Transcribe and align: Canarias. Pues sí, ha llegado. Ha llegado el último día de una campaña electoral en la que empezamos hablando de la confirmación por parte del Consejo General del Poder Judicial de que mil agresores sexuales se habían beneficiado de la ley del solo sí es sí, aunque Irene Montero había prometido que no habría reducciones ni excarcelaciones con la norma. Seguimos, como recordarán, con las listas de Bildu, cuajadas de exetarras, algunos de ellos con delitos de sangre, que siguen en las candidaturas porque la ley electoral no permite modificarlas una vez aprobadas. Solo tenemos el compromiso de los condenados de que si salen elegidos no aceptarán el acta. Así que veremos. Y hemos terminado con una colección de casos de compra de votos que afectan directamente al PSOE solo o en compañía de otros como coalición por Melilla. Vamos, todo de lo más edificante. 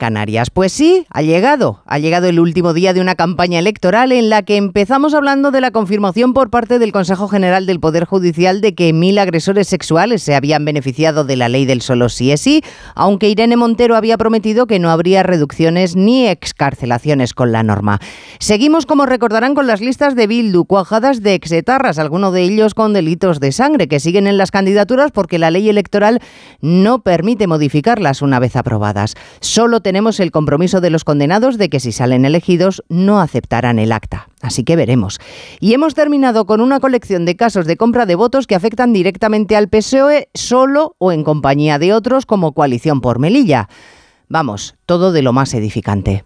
Canarias. 0.00 0.50
Pues 0.50 0.72
sí, 0.72 1.06
ha 1.10 1.20
llegado. 1.20 1.82
Ha 1.84 1.98
llegado 1.98 2.26
el 2.26 2.40
último 2.40 2.72
día 2.72 2.94
de 2.94 3.02
una 3.02 3.14
campaña 3.14 3.58
electoral 3.58 4.10
en 4.12 4.30
la 4.30 4.42
que 4.42 4.56
empezamos 4.56 5.12
hablando 5.12 5.50
de 5.50 5.60
la 5.60 5.70
confirmación 5.70 6.32
por 6.32 6.48
parte 6.48 6.78
del 6.78 6.90
Consejo 6.90 7.28
General 7.28 7.66
del 7.66 7.80
Poder 7.80 8.06
Judicial 8.06 8.62
de 8.62 8.74
que 8.74 8.94
mil 8.94 9.18
agresores 9.18 9.68
sexuales 9.68 10.22
se 10.22 10.34
habían 10.34 10.64
beneficiado 10.64 11.24
de 11.24 11.36
la 11.36 11.50
ley 11.50 11.66
del 11.66 11.82
solo 11.82 12.08
sí 12.08 12.32
es 12.32 12.40
sí, 12.40 12.62
aunque 12.94 13.28
Irene 13.28 13.58
Montero 13.58 13.94
había 13.94 14.16
prometido 14.16 14.66
que 14.66 14.78
no 14.78 14.90
habría 14.90 15.22
reducciones 15.22 15.96
ni 15.96 16.26
excarcelaciones 16.26 17.34
con 17.34 17.52
la 17.52 17.62
norma. 17.62 18.00
Seguimos, 18.38 18.86
como 18.86 19.04
recordarán, 19.04 19.54
con 19.54 19.66
las 19.66 19.82
listas 19.82 20.16
de 20.16 20.26
Bildu, 20.26 20.64
cuajadas 20.64 21.22
de 21.22 21.34
exetarras, 21.34 21.98
algunos 21.98 22.32
de 22.32 22.40
ellos 22.40 22.72
con 22.72 22.94
delitos 22.94 23.38
de 23.38 23.52
sangre, 23.52 23.86
que 23.86 24.00
siguen 24.00 24.26
en 24.26 24.38
las 24.38 24.50
candidaturas 24.50 25.12
porque 25.12 25.38
la 25.38 25.50
ley 25.50 25.68
electoral 25.68 26.20
no 26.62 27.02
permite 27.02 27.46
modificarlas 27.46 28.22
una 28.22 28.38
vez 28.38 28.56
aprobadas. 28.56 29.14
Solo 29.40 29.82
tenemos 29.90 30.20
el 30.20 30.30
compromiso 30.30 30.80
de 30.80 30.88
los 30.88 31.02
condenados 31.02 31.58
de 31.58 31.68
que 31.68 31.80
si 31.80 31.90
salen 31.90 32.24
elegidos 32.24 32.84
no 32.88 33.20
aceptarán 33.20 33.80
el 33.80 33.90
acta. 33.90 34.28
Así 34.40 34.62
que 34.62 34.76
veremos. 34.76 35.18
Y 35.58 35.74
hemos 35.74 35.94
terminado 35.94 36.46
con 36.46 36.60
una 36.60 36.78
colección 36.78 37.24
de 37.24 37.34
casos 37.34 37.66
de 37.66 37.76
compra 37.76 38.06
de 38.06 38.14
votos 38.14 38.46
que 38.46 38.54
afectan 38.54 38.92
directamente 38.92 39.56
al 39.56 39.68
PSOE 39.68 40.28
solo 40.32 40.94
o 40.98 41.10
en 41.10 41.24
compañía 41.24 41.80
de 41.80 41.92
otros 41.92 42.24
como 42.24 42.52
coalición 42.52 43.00
por 43.00 43.18
Melilla. 43.18 43.68
Vamos, 44.28 44.76
todo 44.86 45.10
de 45.10 45.22
lo 45.22 45.32
más 45.32 45.54
edificante. 45.54 46.24